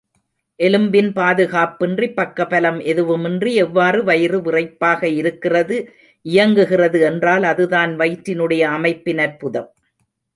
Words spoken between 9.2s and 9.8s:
அற்புதம்.